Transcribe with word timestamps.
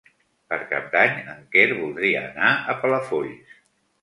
Per 0.53 0.57
Cap 0.71 0.87
d'Any 0.95 1.19
en 1.33 1.43
Quer 1.57 1.67
voldria 1.83 2.25
anar 2.31 2.51
a 2.55 2.77
Palafolls. 2.81 3.55